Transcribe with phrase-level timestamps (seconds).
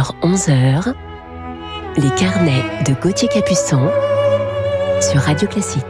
[0.00, 0.94] 10h, 11h,
[1.96, 3.90] les carnets de Gauthier Capuçon
[5.00, 5.84] sur Radio Classique.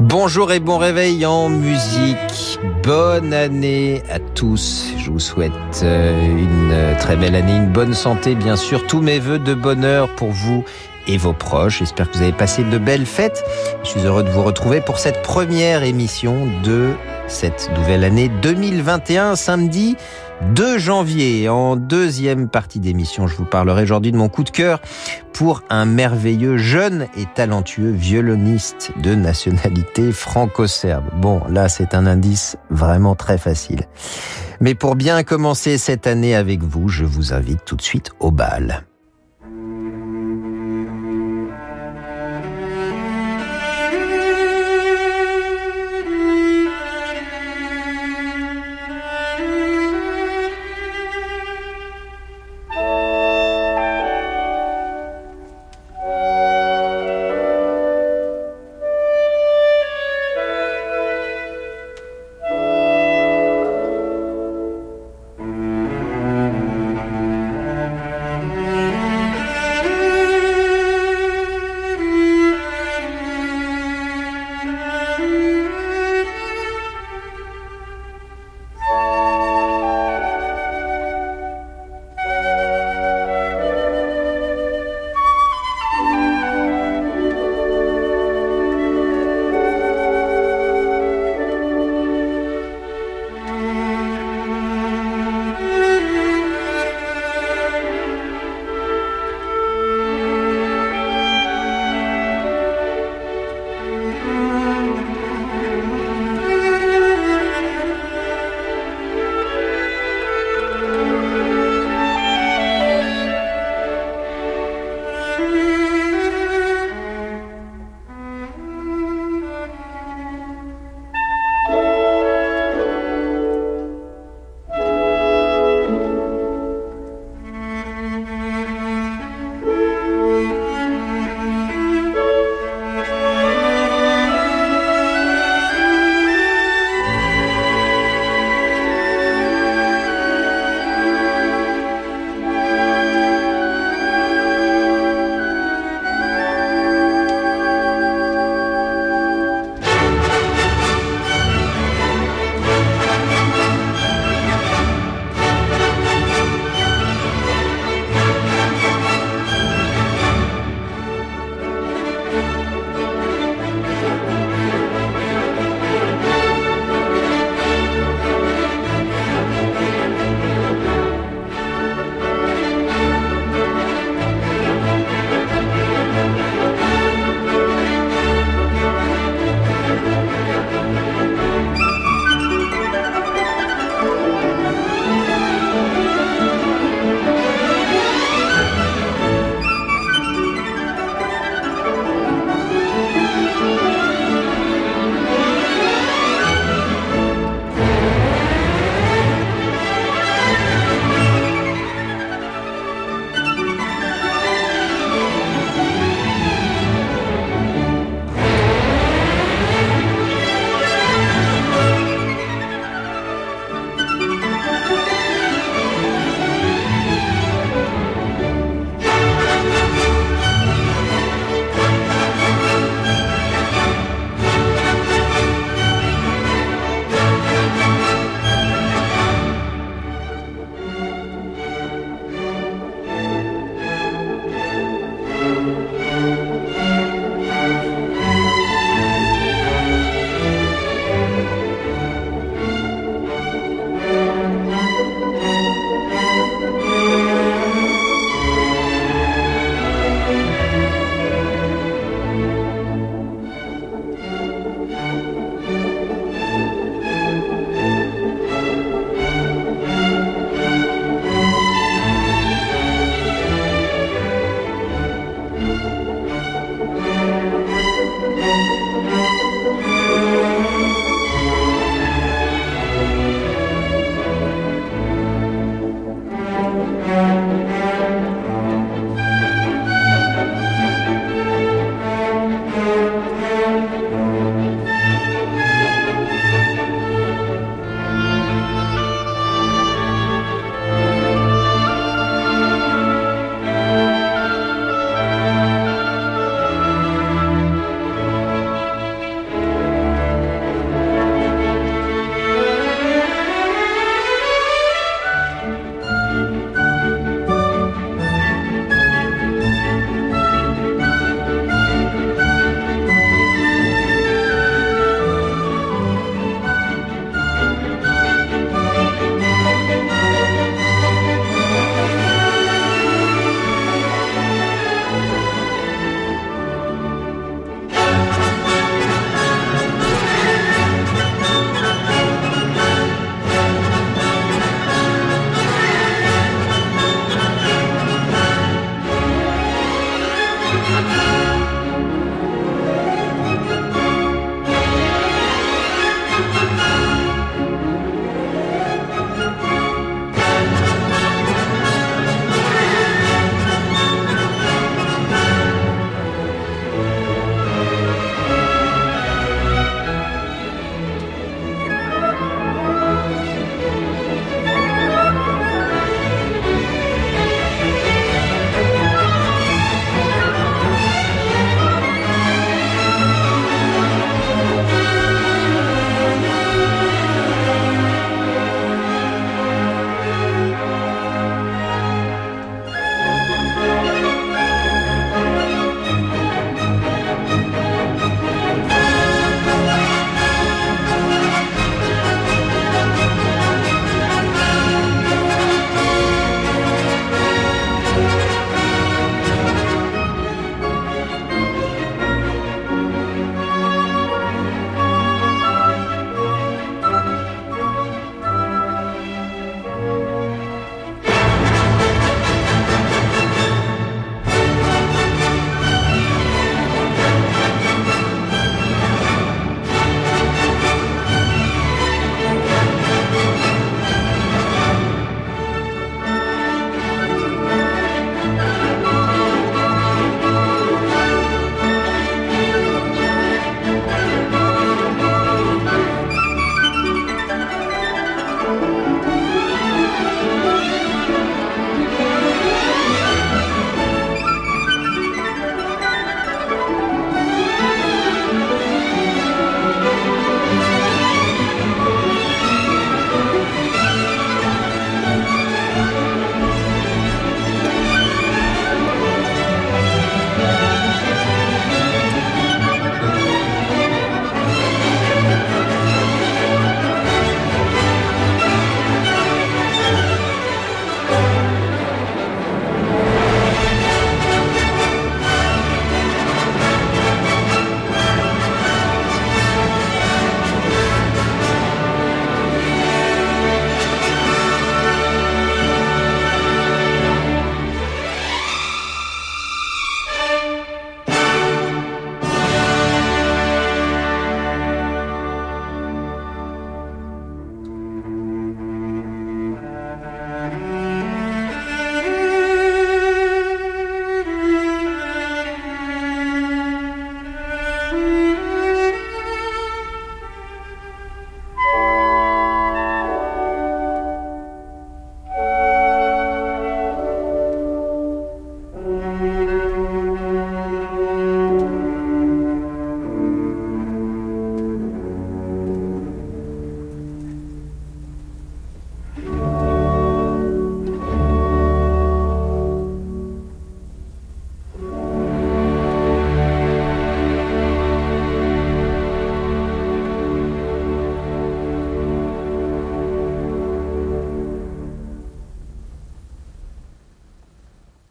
[0.00, 2.58] Bonjour et bon réveil en musique.
[2.82, 4.92] Bonne année à tous.
[4.98, 5.52] Je vous souhaite
[5.82, 8.86] euh, une très belle année, une bonne santé, bien sûr.
[8.86, 10.64] Tous mes voeux de bonheur pour vous
[11.06, 11.80] et vos proches.
[11.80, 13.44] J'espère que vous avez passé de belles fêtes.
[13.82, 16.94] Je suis heureux de vous retrouver pour cette première émission de
[17.28, 19.96] cette nouvelle année 2021, samedi
[20.54, 21.48] 2 janvier.
[21.48, 24.80] En deuxième partie d'émission, je vous parlerai aujourd'hui de mon coup de cœur
[25.32, 31.04] pour un merveilleux jeune et talentueux violoniste de nationalité franco-serbe.
[31.16, 33.82] Bon, là, c'est un indice vraiment très facile.
[34.60, 38.30] Mais pour bien commencer cette année avec vous, je vous invite tout de suite au
[38.30, 38.84] bal.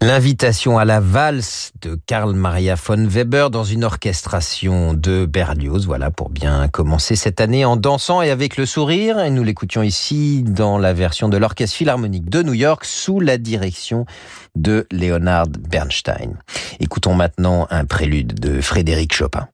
[0.06, 5.88] L'invitation à la valse de Karl Maria von Weber dans une orchestration de Berlioz.
[5.88, 9.20] Voilà pour bien commencer cette année en dansant et avec le sourire.
[9.20, 13.40] Et nous l'écoutions ici dans la version de l'Orchestre Philharmonique de New York sous la
[13.40, 14.06] direction
[14.56, 16.38] de Leonard Bernstein.
[16.80, 19.48] Écoutons maintenant un prélude de Frédéric Chopin.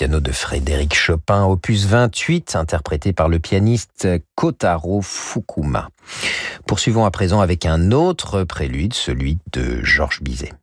[0.00, 5.90] Piano de Frédéric Chopin, opus 28, interprété par le pianiste Kotaro Fukuma.
[6.66, 10.54] Poursuivons à présent avec un autre prélude, celui de Georges Bizet.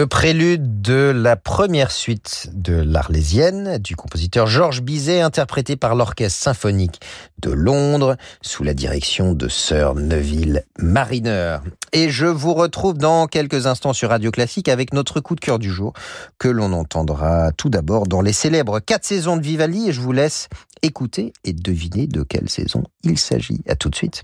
[0.00, 6.42] Le prélude de la première suite de l'Arlésienne du compositeur Georges Bizet, interprété par l'Orchestre
[6.42, 7.02] symphonique
[7.42, 11.58] de Londres sous la direction de Sir Neville Mariner.
[11.92, 15.58] Et je vous retrouve dans quelques instants sur Radio Classique avec notre coup de cœur
[15.58, 15.92] du jour
[16.38, 20.12] que l'on entendra tout d'abord dans les célèbres quatre saisons de Vivaldi et je vous
[20.12, 20.48] laisse
[20.80, 23.60] écouter et deviner de quelle saison il s'agit.
[23.68, 24.22] À tout de suite.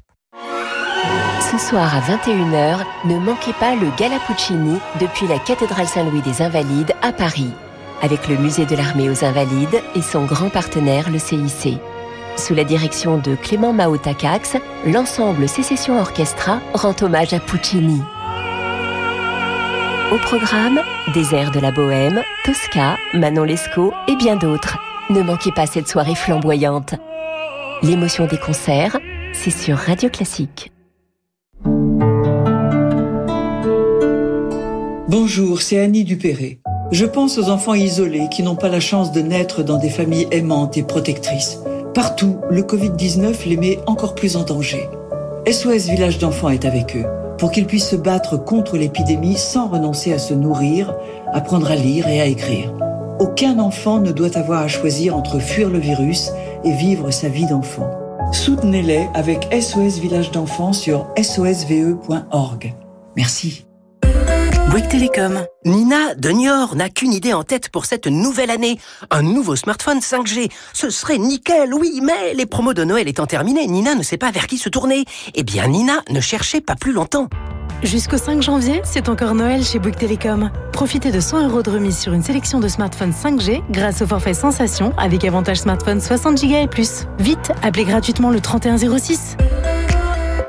[1.40, 6.42] Ce soir à 21h, ne manquez pas le Gala Puccini depuis la cathédrale Saint-Louis des
[6.42, 7.50] Invalides à Paris,
[8.02, 11.78] avec le musée de l'armée aux Invalides et son grand partenaire, le CIC.
[12.36, 18.02] Sous la direction de Clément Mao-Takax, l'ensemble Sécession Orchestra rend hommage à Puccini.
[20.12, 20.80] Au programme,
[21.14, 24.78] des airs de la Bohème, Tosca, Manon Lescaut et bien d'autres.
[25.10, 26.94] Ne manquez pas cette soirée flamboyante.
[27.82, 28.98] L'émotion des concerts,
[29.32, 30.70] c'est sur Radio Classique.
[35.08, 36.60] Bonjour, c'est Annie Dupéré.
[36.92, 40.28] Je pense aux enfants isolés qui n'ont pas la chance de naître dans des familles
[40.30, 41.60] aimantes et protectrices.
[41.94, 44.88] Partout, le Covid-19 les met encore plus en danger.
[45.50, 47.06] SOS Village d'enfants est avec eux
[47.38, 50.94] pour qu'ils puissent se battre contre l'épidémie sans renoncer à se nourrir,
[51.32, 52.72] apprendre à lire et à écrire.
[53.18, 56.30] Aucun enfant ne doit avoir à choisir entre fuir le virus
[56.64, 58.05] et vivre sa vie d'enfant.
[58.32, 62.74] Soutenez-les avec SOS Village d'enfants sur sosve.org.
[63.16, 63.66] Merci.
[64.70, 65.46] Bouygues Télécom.
[65.64, 68.78] Nina de Niort n'a qu'une idée en tête pour cette nouvelle année.
[69.10, 70.50] Un nouveau smartphone 5G.
[70.72, 74.30] Ce serait nickel, oui, mais les promos de Noël étant terminées, Nina ne sait pas
[74.30, 75.04] vers qui se tourner.
[75.34, 77.28] Eh bien, Nina ne cherchait pas plus longtemps.
[77.82, 80.50] Jusqu'au 5 janvier, c'est encore Noël chez Bouygues Télécom.
[80.72, 84.34] Profitez de 100 euros de remise sur une sélection de smartphones 5G grâce au forfait
[84.34, 87.06] Sensation avec avantage smartphone 60 Go et plus.
[87.18, 89.36] Vite, appelez gratuitement le 3106.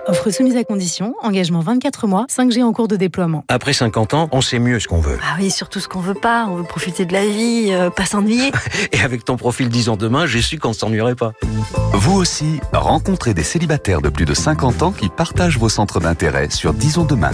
[0.08, 3.44] Offre soumise à condition, engagement 24 mois, 5G en cours de déploiement.
[3.50, 5.20] Après 50 ans, on sait mieux ce qu'on veut.
[5.22, 6.46] Ah oui, surtout ce qu'on veut pas.
[6.48, 8.52] On veut profiter de la vie, euh, pas s'ennuyer.
[8.94, 11.34] Et avec ton profil 10 ans demain, j'ai su qu'on ne s'ennuierait pas.
[11.92, 16.50] Vous aussi, rencontrez des célibataires de plus de 50 ans qui partagent vos centres d'intérêt
[16.52, 17.32] sur Disons demain.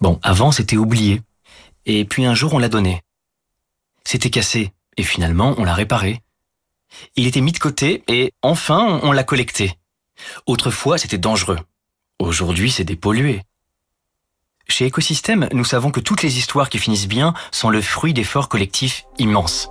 [0.00, 1.22] Bon, avant c'était oublié.
[1.86, 3.00] Et puis un jour on l'a donné.
[4.04, 4.72] C'était cassé.
[4.96, 6.20] Et finalement on l'a réparé.
[7.14, 9.76] Il était mis de côté et enfin on l'a collecté.
[10.46, 11.58] Autrefois, c'était dangereux.
[12.18, 13.42] Aujourd'hui, c'est dépollué.
[14.68, 18.48] Chez Écosystème, nous savons que toutes les histoires qui finissent bien sont le fruit d'efforts
[18.48, 19.70] collectifs immenses.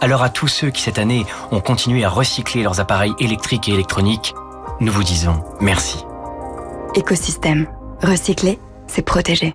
[0.00, 3.72] Alors à tous ceux qui cette année ont continué à recycler leurs appareils électriques et
[3.72, 4.34] électroniques,
[4.80, 5.98] nous vous disons merci.
[6.94, 7.68] Écosystème.
[8.02, 9.54] Recycler, c'est protéger.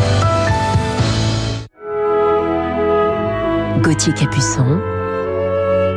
[3.91, 4.79] Gauthier Capuçon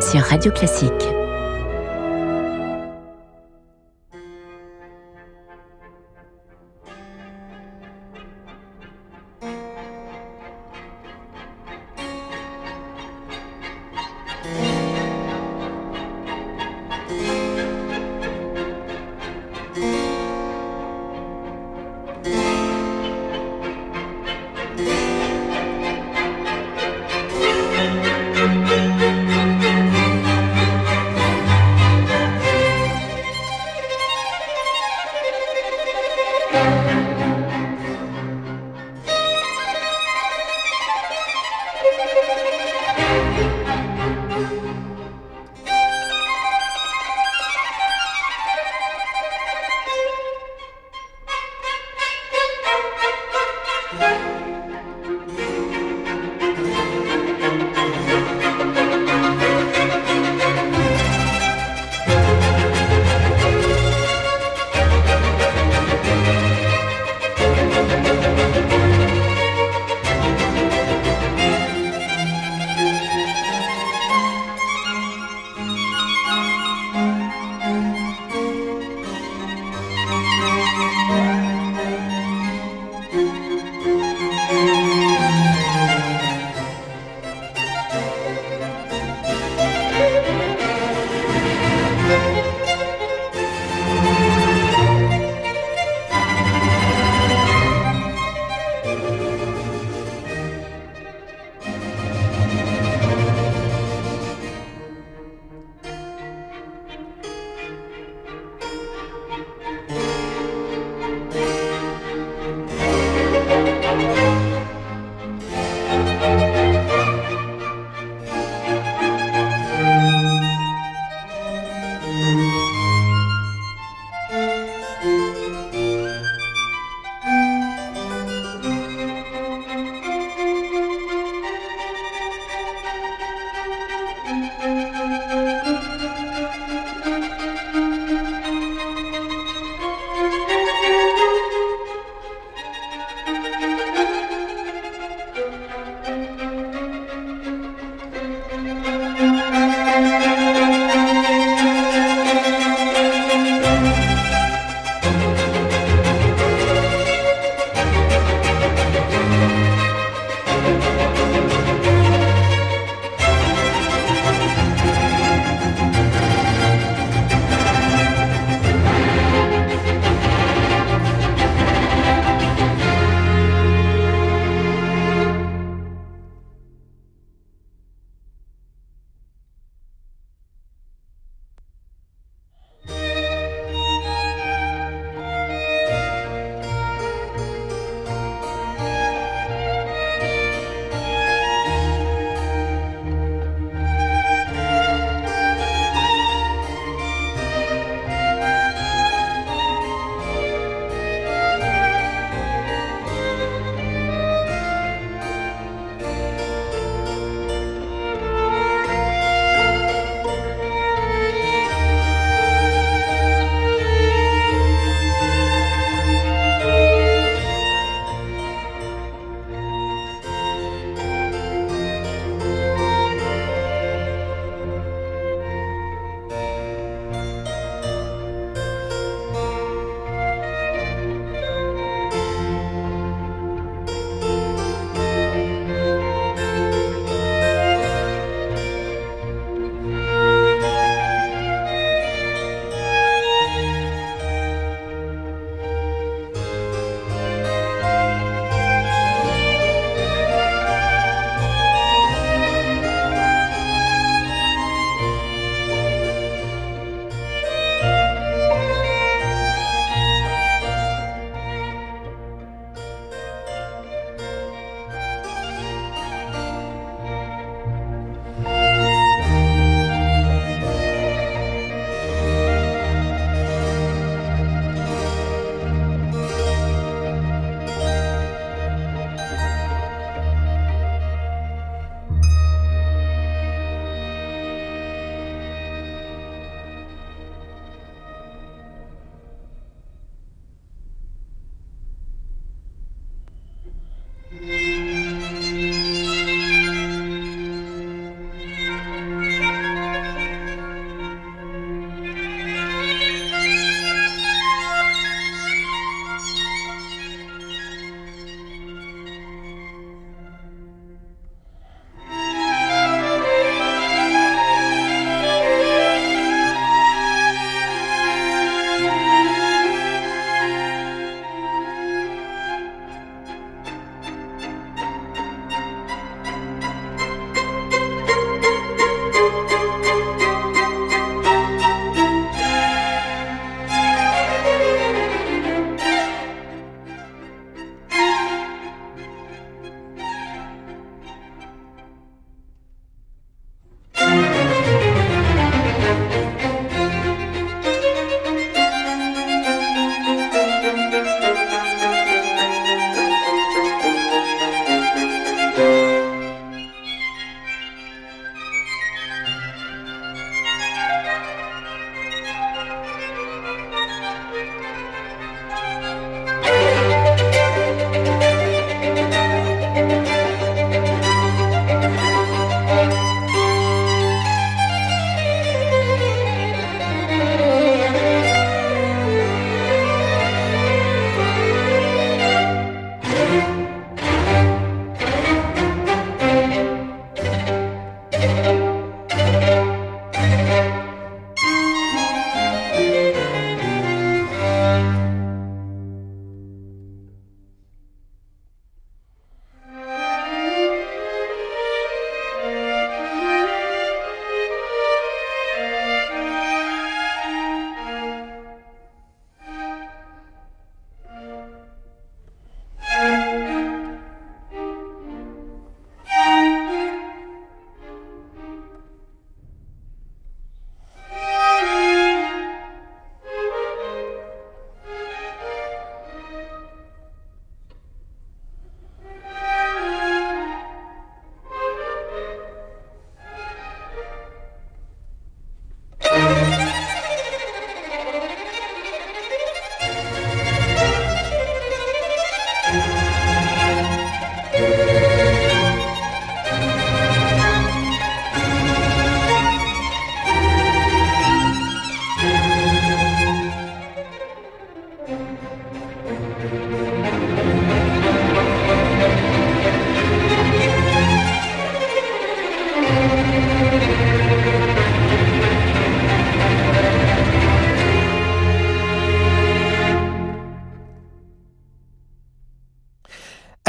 [0.01, 1.24] sur Radio Classique.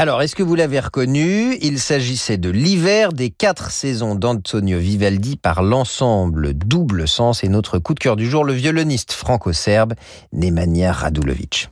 [0.06, 1.58] Alors, est-ce que vous l'avez reconnu?
[1.62, 7.80] Il s'agissait de l'hiver des quatre saisons d'Antonio Vivaldi par l'ensemble Double Sens et notre
[7.80, 9.94] coup de cœur du jour, le violoniste franco-serbe
[10.32, 11.70] Nemanja Radulovic.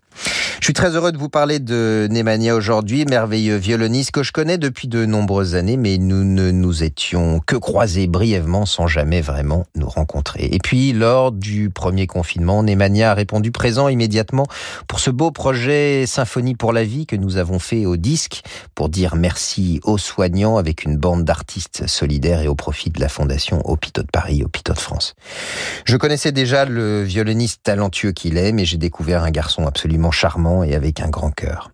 [0.65, 4.57] Je suis très heureux de vous parler de Nemanja aujourd'hui, merveilleux violoniste que je connais
[4.57, 9.67] depuis de nombreuses années, mais nous ne nous étions que croisés brièvement sans jamais vraiment
[9.75, 10.49] nous rencontrer.
[10.51, 14.47] Et puis, lors du premier confinement, Nemanja a répondu présent immédiatement
[14.89, 18.41] pour ce beau projet Symphonie pour la vie que nous avons fait au disque
[18.75, 23.11] pour dire merci aux soignants avec une bande d'artistes solidaires et au profit de la
[23.11, 25.15] fondation Hôpitaux de Paris, Hôpitaux de France.
[25.85, 30.54] Je connaissais déjà le violoniste talentueux qu'il est, mais j'ai découvert un garçon absolument charmant
[30.63, 31.71] et avec un grand cœur.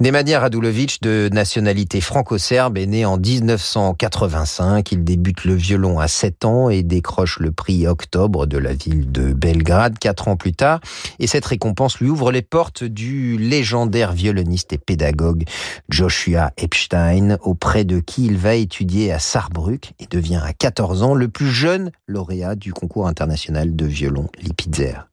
[0.00, 4.92] Nemanja Radulovic, de nationalité franco-serbe, est né en 1985.
[4.92, 9.10] Il débute le violon à 7 ans et décroche le prix Octobre de la ville
[9.10, 10.80] de Belgrade 4 ans plus tard.
[11.18, 15.44] Et cette récompense lui ouvre les portes du légendaire violoniste et pédagogue
[15.88, 21.14] Joshua Epstein, auprès de qui il va étudier à Saarbrück et devient à 14 ans
[21.14, 25.06] le plus jeune lauréat du concours international de violon Lipitzer.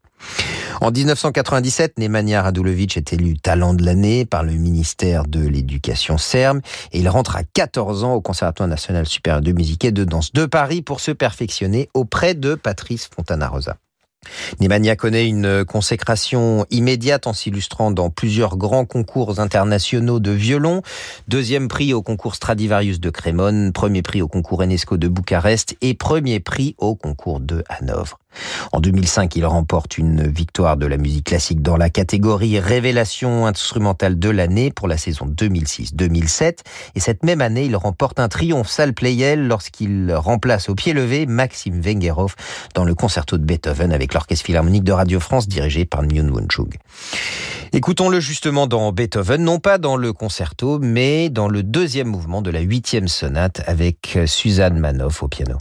[0.80, 6.62] En 1997, Nemanja Radulovic est élu talent de l'année par le ministère de l'Éducation serbe
[6.94, 10.32] et il rentre à 14 ans au Conservatoire national supérieur de musique et de danse
[10.32, 13.78] de Paris pour se perfectionner auprès de Patrice Fontana-Rosa.
[14.60, 20.84] Nemanja connaît une consécration immédiate en s'illustrant dans plusieurs grands concours internationaux de violon.
[21.28, 25.96] Deuxième prix au concours Stradivarius de Crémone, premier prix au concours Enesco de Bucarest et
[25.96, 28.21] premier prix au concours de Hanovre.
[28.72, 34.20] En 2005, il remporte une victoire de la musique classique dans la catégorie Révélation instrumentale
[34.20, 36.60] de l'année pour la saison 2006-2007.
[36.96, 41.26] Et cette même année, il remporte un triomphe salle Playel lorsqu'il remplace au pied levé
[41.26, 42.36] Maxime Vengerov
[42.76, 46.48] dans le concerto de Beethoven avec l'Orchestre Philharmonique de Radio France dirigé par Myung Won
[46.50, 46.76] Chug.
[47.74, 52.52] Écoutons-le justement dans Beethoven, non pas dans le concerto, mais dans le deuxième mouvement de
[52.52, 55.58] la huitième sonate avec Suzanne Manoff au piano.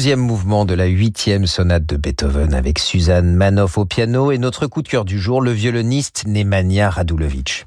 [0.00, 4.66] Deuxième mouvement de la huitième sonate de Beethoven avec Suzanne Manoff au piano et notre
[4.66, 7.66] coup de cœur du jour, le violoniste Nemanja Radulovic.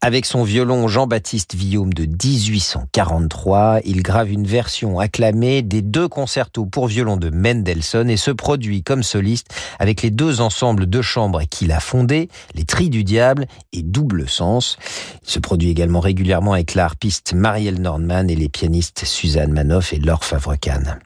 [0.00, 6.66] Avec son violon Jean-Baptiste Villaume de 1843, il grave une version acclamée des deux concertos
[6.66, 11.42] pour violon de Mendelssohn et se produit comme soliste avec les deux ensembles de chambre
[11.48, 14.78] qu'il a fondés, les Tris du Diable et Double Sens.
[15.22, 16.90] Il se produit également régulièrement avec la
[17.32, 20.98] Marielle Nordman et les pianistes Suzanne Manoff et Laure Favrecane.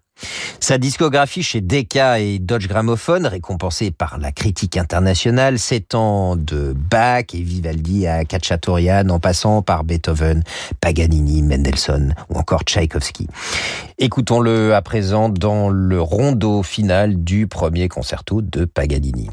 [0.60, 7.26] Sa discographie chez Decca et Dodge Gramophone, récompensée par la critique internationale, s'étend de Bach
[7.34, 10.42] et Vivaldi à Cacciatorian en passant par Beethoven,
[10.80, 13.28] Paganini, Mendelssohn ou encore Tchaïkovski.
[13.98, 19.30] Écoutons-le à présent dans le rondeau final du premier concerto de Paganini.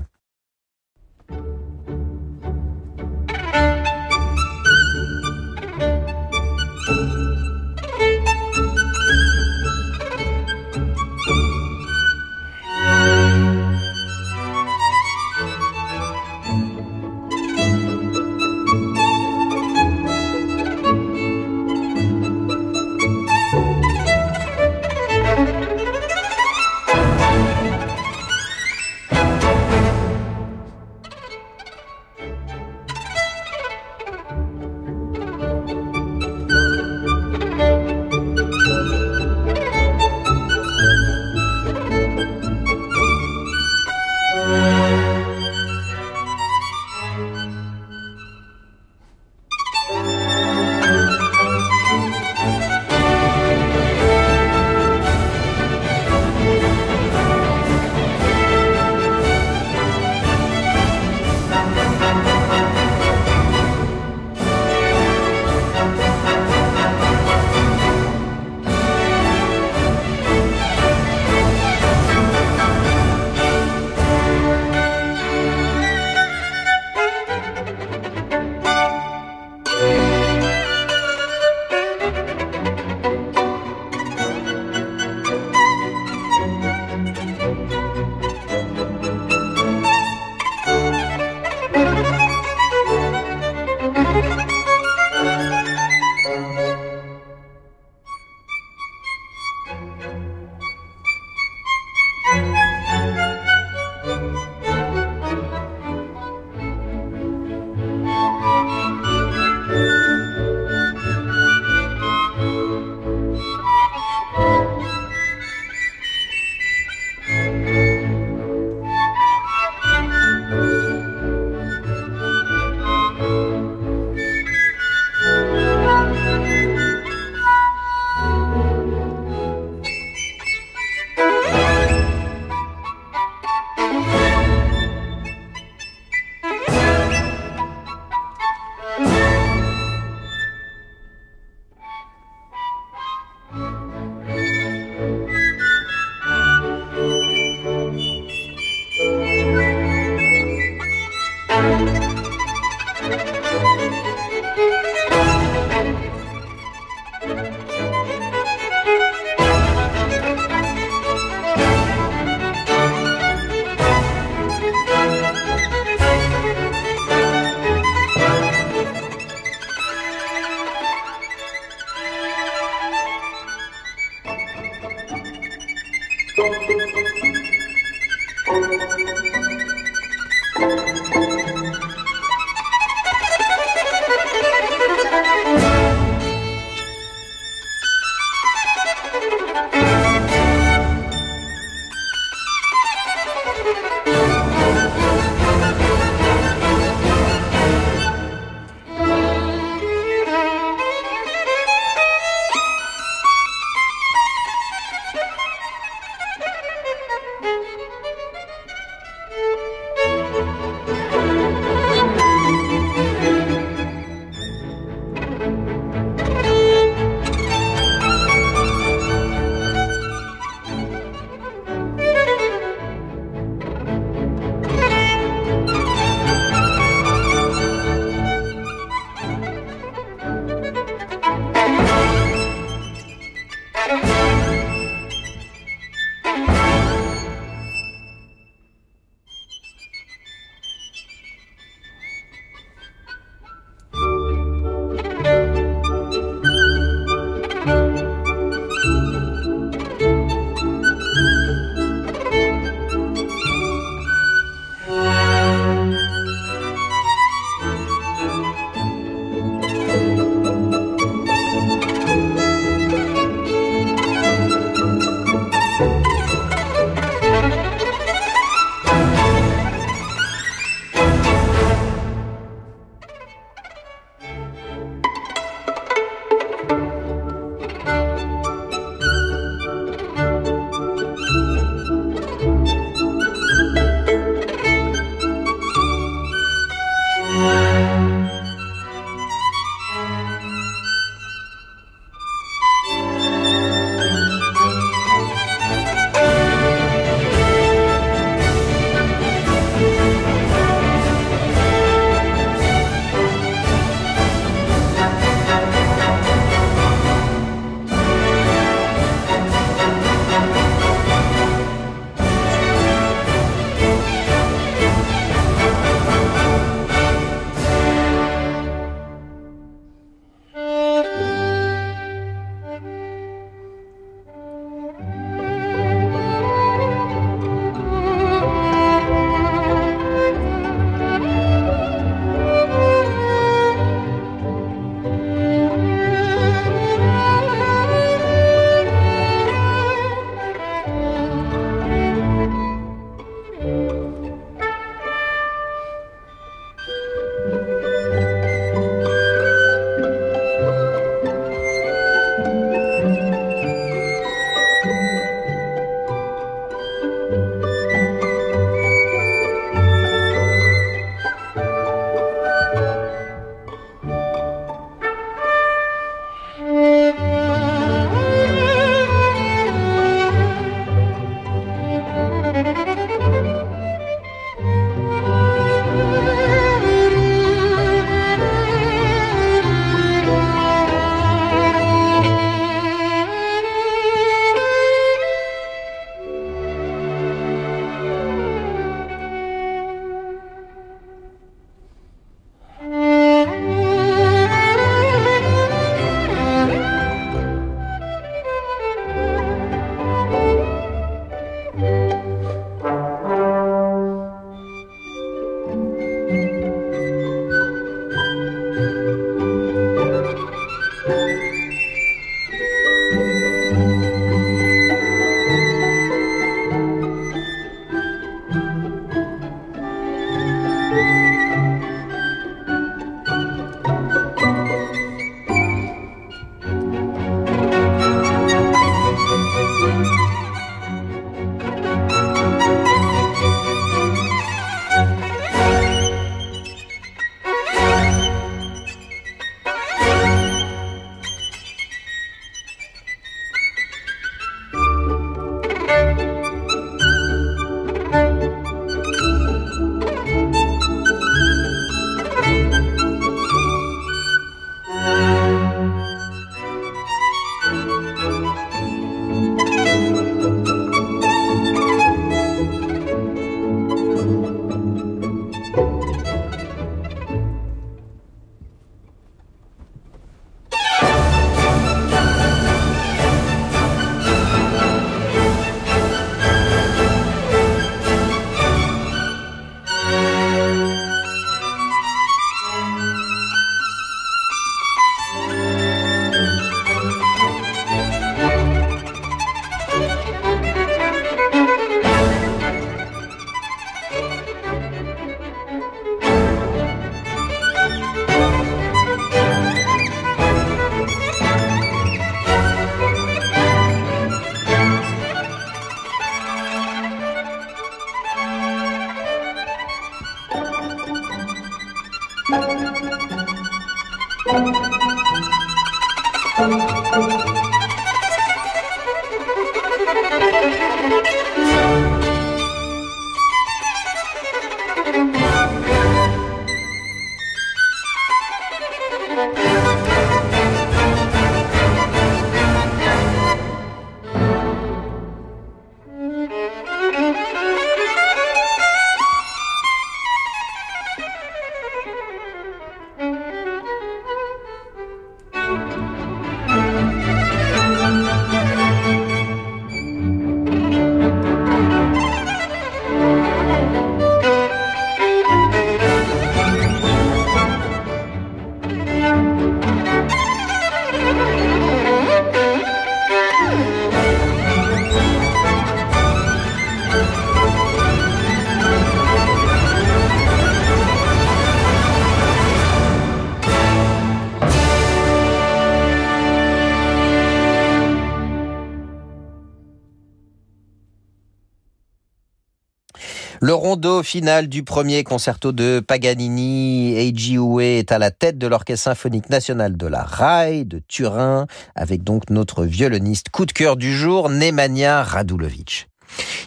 [584.04, 589.06] Rondeau final du premier concerto de Paganini, Eiji Uwe est à la tête de l'Orchestre
[589.06, 594.14] symphonique national de la RAI de Turin, avec donc notre violoniste coup de cœur du
[594.14, 596.10] jour, Nemanja Radulovic.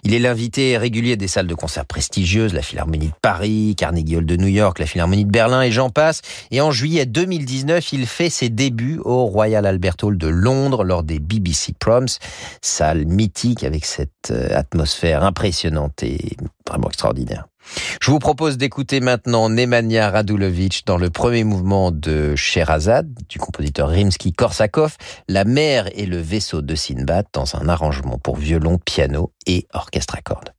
[0.04, 4.26] Il est l'invité régulier des salles de concert prestigieuses, la Philharmonie de Paris, Carnegie Hall
[4.26, 6.22] de New York, la Philharmonie de Berlin et j'en passe.
[6.50, 11.02] Et en juillet 2019, il fait ses débuts au Royal Albert Hall de Londres lors
[11.02, 12.06] des BBC Proms,
[12.62, 16.36] salle mythique avec cette euh, atmosphère impressionnante et
[16.68, 17.46] vraiment extraordinaire.
[18.00, 23.90] Je vous propose d'écouter maintenant Nemanja Radulovic dans le premier mouvement de Sherazade du compositeur
[23.90, 24.96] Rimsky-Korsakov,
[25.28, 30.16] La mer et le vaisseau de Sinbad dans un arrangement pour violon, piano et orchestre
[30.16, 30.52] à cordes.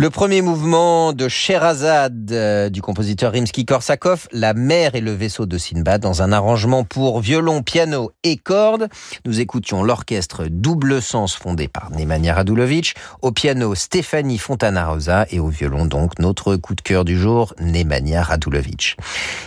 [0.00, 5.58] Le premier mouvement de Sherazade euh, du compositeur Rimsky-Korsakov, La mer et le vaisseau de
[5.58, 8.88] Sinbad, dans un arrangement pour violon, piano et cordes.
[9.26, 15.48] Nous écoutions l'orchestre Double Sens fondé par Nemanja Radulovic, au piano Stéphanie Fontana-Rosa et au
[15.48, 18.96] violon donc notre coup de cœur du jour, Nemanja Radulovic.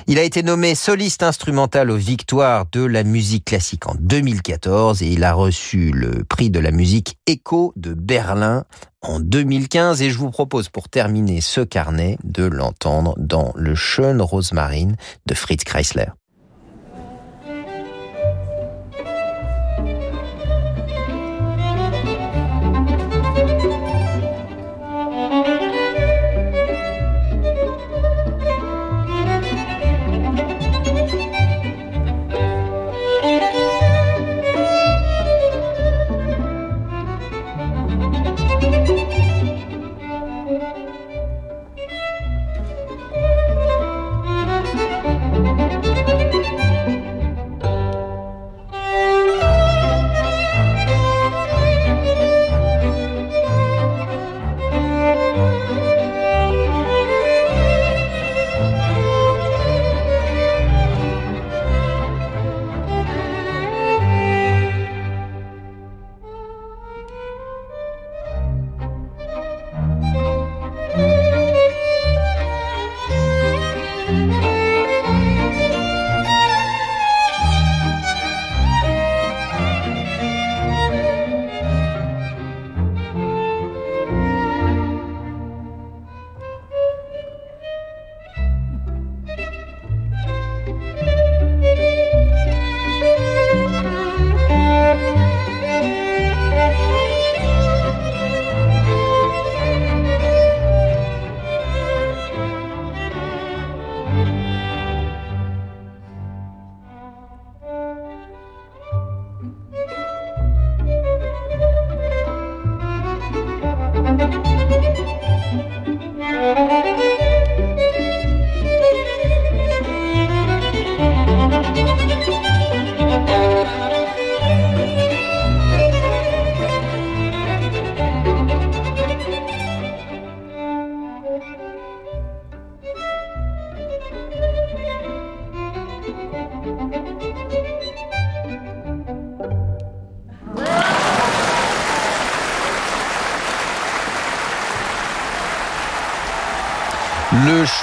[0.05, 5.07] Il a été nommé soliste instrumental aux victoires de la musique classique en 2014 et
[5.07, 8.65] il a reçu le prix de la musique Echo de Berlin
[9.03, 14.21] en 2015 et je vous propose pour terminer ce carnet de l'entendre dans le Schön
[14.21, 14.95] Rosmarine
[15.25, 16.07] de Fritz Kreisler.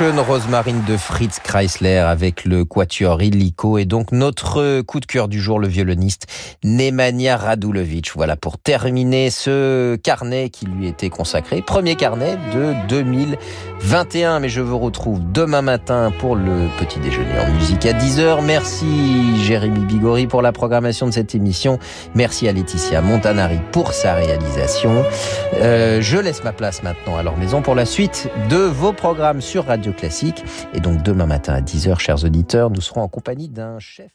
[0.00, 5.28] Schön Rosmarine de Fritz Kreisler avec le quatuor Illico et donc notre coup de cœur
[5.28, 6.26] du jour, le violoniste
[6.64, 8.12] Nemanja Radulovic.
[8.14, 14.40] Voilà pour terminer ce carnet qui lui était consacré, premier carnet de 2021.
[14.40, 18.42] Mais je vous retrouve demain matin pour le petit déjeuner en musique à 10h.
[18.42, 21.78] Merci Jérémy Bigori pour la programmation de cette émission.
[22.14, 25.04] Merci à Laetitia Montanari pour sa réalisation.
[25.60, 29.42] Euh, je laisse ma place maintenant à leur maison pour la suite de vos programmes
[29.42, 30.44] sur Classique.
[30.74, 34.10] Et donc demain matin à 10h, chers auditeurs, nous serons en compagnie d'un chef